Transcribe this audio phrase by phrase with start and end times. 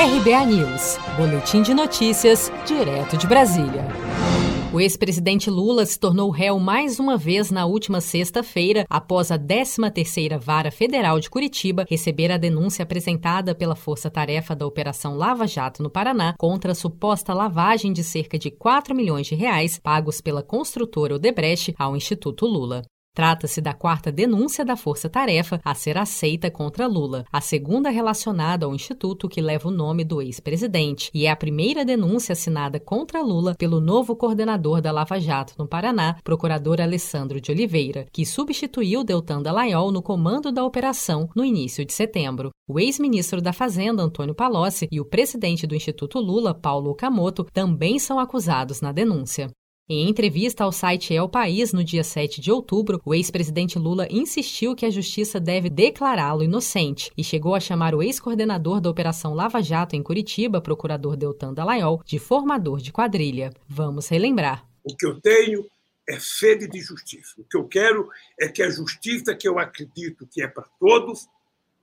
[0.00, 3.84] RBA News, Boletim de Notícias, direto de Brasília.
[4.72, 10.38] O ex-presidente Lula se tornou réu mais uma vez na última sexta-feira, após a 13ª
[10.38, 15.82] Vara Federal de Curitiba receber a denúncia apresentada pela Força Tarefa da Operação Lava Jato
[15.82, 20.44] no Paraná contra a suposta lavagem de cerca de 4 milhões de reais pagos pela
[20.44, 22.84] construtora Odebrecht ao Instituto Lula.
[23.18, 28.64] Trata-se da quarta denúncia da Força Tarefa a ser aceita contra Lula, a segunda relacionada
[28.64, 33.20] ao instituto que leva o nome do ex-presidente, e é a primeira denúncia assinada contra
[33.20, 39.02] Lula pelo novo coordenador da Lava Jato no Paraná, procurador Alessandro de Oliveira, que substituiu
[39.02, 42.52] Deltan Dallagnol no comando da operação no início de setembro.
[42.68, 47.98] O ex-ministro da Fazenda, Antônio Palocci, e o presidente do Instituto Lula, Paulo Okamoto, também
[47.98, 49.50] são acusados na denúncia.
[49.90, 54.76] Em entrevista ao site El País, no dia 7 de outubro, o ex-presidente Lula insistiu
[54.76, 59.62] que a justiça deve declará-lo inocente e chegou a chamar o ex-coordenador da Operação Lava
[59.62, 63.50] Jato em Curitiba, procurador Deltan Dallagnol, de formador de quadrilha.
[63.66, 64.68] Vamos relembrar.
[64.84, 65.64] O que eu tenho
[66.06, 67.40] é sede de justiça.
[67.40, 71.26] O que eu quero é que a justiça que eu acredito que é para todos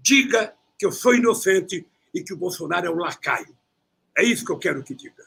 [0.00, 3.56] diga que eu sou inocente e que o Bolsonaro é um lacaio.
[4.16, 5.26] É isso que eu quero que diga.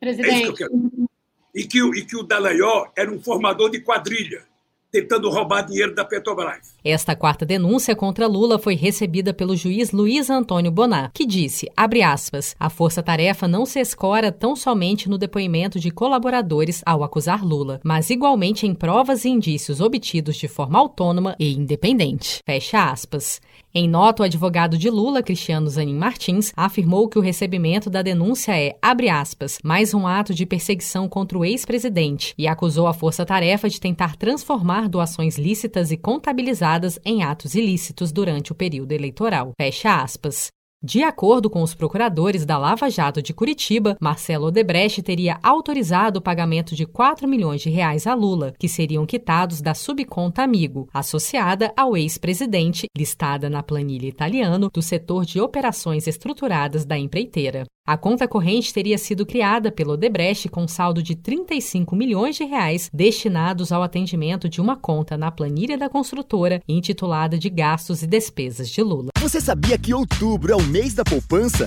[0.00, 0.62] Presidente.
[0.62, 1.17] É
[1.58, 4.44] e que, e que o Dallagnol era um formador de quadrilha,
[4.92, 6.72] tentando roubar dinheiro da Petrobras.
[6.84, 12.00] Esta quarta denúncia contra Lula foi recebida pelo juiz Luiz Antônio Bonar, que disse, abre
[12.00, 17.80] aspas, a força-tarefa não se escora tão somente no depoimento de colaboradores ao acusar Lula,
[17.82, 22.38] mas igualmente em provas e indícios obtidos de forma autônoma e independente.
[22.46, 23.40] Fecha aspas.
[23.80, 28.50] Em nota, o advogado de Lula, Cristiano Zanin Martins, afirmou que o recebimento da denúncia
[28.58, 33.68] é, abre aspas, mais um ato de perseguição contra o ex-presidente e acusou a força-tarefa
[33.68, 39.52] de tentar transformar doações lícitas e contabilizadas em atos ilícitos durante o período eleitoral.
[39.56, 40.48] Fecha aspas.
[40.80, 46.22] De acordo com os procuradores da Lava Jato de Curitiba, Marcelo Odebrecht teria autorizado o
[46.22, 51.72] pagamento de 4 milhões de reais a Lula, que seriam quitados da subconta Amigo, associada
[51.76, 57.66] ao ex-presidente, listada na planilha italiano do setor de operações estruturadas da empreiteira.
[57.88, 62.90] A conta corrente teria sido criada pelo Odebrecht com saldo de 35 milhões de reais
[62.92, 68.68] destinados ao atendimento de uma conta na planilha da construtora intitulada de gastos e despesas
[68.68, 69.08] de Lula.
[69.18, 71.66] Você sabia que outubro é o mês da poupança?